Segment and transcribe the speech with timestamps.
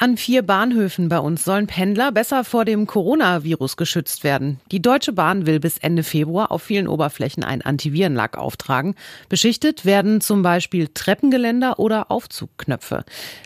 [0.00, 4.60] An vier Bahnhöfen bei uns sollen Pendler besser vor dem Coronavirus geschützt werden.
[4.70, 8.94] Die Deutsche Bahn will bis Ende Februar auf vielen Oberflächen ein Antivirenlack auftragen.
[9.28, 13.04] Beschichtet werden zum Beispiel Treppengeländer oder Aufzugknöpfe.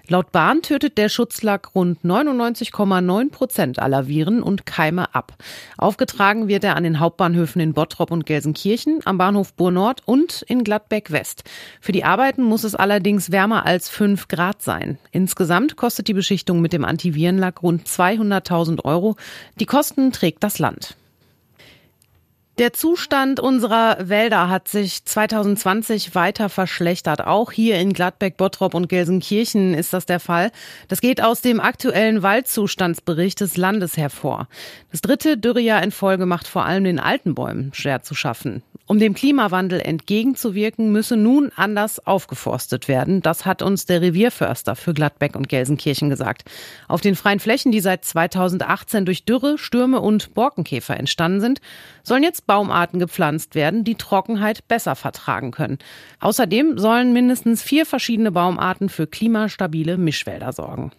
[0.08, 5.32] Laut Bahn tötet der Schutzlack rund 99,9 Prozent aller Viren und Keime ab.
[5.78, 10.64] Aufgetragen wird er an den Hauptbahnhöfen in Bottrop und Gelsenkirchen, am Bahnhof Burnord und in
[10.64, 11.44] Gladbeck West.
[11.80, 14.98] Für die Arbeiten muss es allerdings wärmer als 5 Grad sein.
[15.12, 19.16] Insgesamt kostet die Beschichtung Einrichtung mit dem Antivirenlack rund 200.000 Euro.
[19.60, 20.96] Die Kosten trägt das Land.
[22.58, 27.24] Der Zustand unserer Wälder hat sich 2020 weiter verschlechtert.
[27.24, 30.50] Auch hier in Gladbeck, Bottrop und Gelsenkirchen ist das der Fall.
[30.88, 34.48] Das geht aus dem aktuellen Waldzustandsbericht des Landes hervor.
[34.90, 38.62] Das dritte Dürrejahr in Folge macht vor allem den alten Bäumen schwer zu schaffen.
[38.86, 43.22] Um dem Klimawandel entgegenzuwirken, müsse nun anders aufgeforstet werden.
[43.22, 46.50] Das hat uns der Revierförster für Gladbeck und Gelsenkirchen gesagt.
[46.88, 51.60] Auf den freien Flächen, die seit 2018 durch Dürre, Stürme und Borkenkäfer entstanden sind,
[52.02, 55.78] sollen jetzt Baumarten gepflanzt werden, die Trockenheit besser vertragen können.
[56.20, 60.92] Außerdem sollen mindestens vier verschiedene Baumarten für klimastabile Mischwälder sorgen.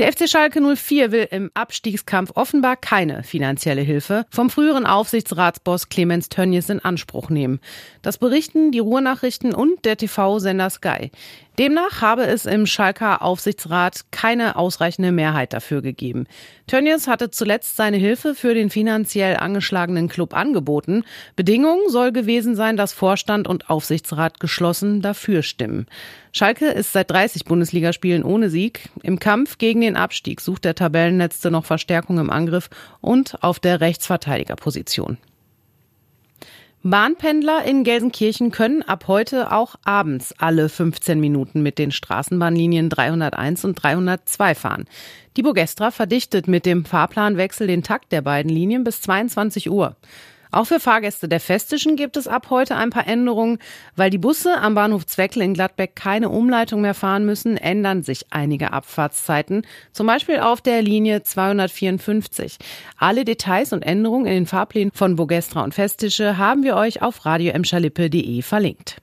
[0.00, 6.30] Der FC Schalke 04 will im Abstiegskampf offenbar keine finanzielle Hilfe vom früheren Aufsichtsratsboss Clemens
[6.30, 7.60] Tönnies in Anspruch nehmen.
[8.00, 11.10] Das berichten die Ruhrnachrichten und der TV-Sender Sky.
[11.58, 16.26] Demnach habe es im Schalker Aufsichtsrat keine ausreichende Mehrheit dafür gegeben.
[16.66, 21.04] Tönnies hatte zuletzt seine Hilfe für den finanziell angeschlagenen Club angeboten.
[21.36, 25.84] Bedingung soll gewesen sein, dass Vorstand und Aufsichtsrat geschlossen dafür stimmen.
[26.32, 28.88] Schalke ist seit 30 Bundesligaspielen ohne Sieg.
[29.02, 33.80] Im Kampf gegen den Abstieg sucht der Tabellenletzte noch Verstärkung im Angriff und auf der
[33.80, 35.18] Rechtsverteidigerposition.
[36.82, 43.66] Bahnpendler in Gelsenkirchen können ab heute auch abends alle 15 Minuten mit den Straßenbahnlinien 301
[43.66, 44.86] und 302 fahren.
[45.36, 49.94] Die Bogestra verdichtet mit dem Fahrplanwechsel den Takt der beiden Linien bis 22 Uhr.
[50.52, 53.58] Auch für Fahrgäste der Festischen gibt es ab heute ein paar Änderungen.
[53.96, 58.26] Weil die Busse am Bahnhof Zweckle in Gladbeck keine Umleitung mehr fahren müssen, ändern sich
[58.30, 62.58] einige Abfahrtszeiten, zum Beispiel auf der Linie 254.
[62.96, 67.24] Alle Details und Änderungen in den Fahrplänen von Bogestra und Festische haben wir euch auf
[67.24, 68.96] radioemschalippe.de verlinkt.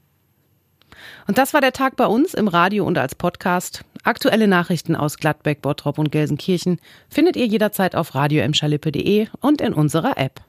[1.28, 3.84] Und das war der Tag bei uns im Radio und als Podcast.
[4.04, 6.80] Aktuelle Nachrichten aus Gladbeck, Bottrop und Gelsenkirchen
[7.10, 10.42] findet ihr jederzeit auf radioemschalippe.de und in unserer App.